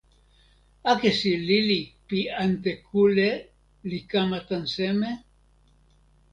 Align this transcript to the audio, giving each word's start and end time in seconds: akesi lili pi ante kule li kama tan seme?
akesi 0.91 1.31
lili 1.47 1.79
pi 2.07 2.19
ante 2.43 2.71
kule 2.87 3.29
li 3.89 3.99
kama 4.11 4.39
tan 4.47 4.63
seme? 4.75 5.09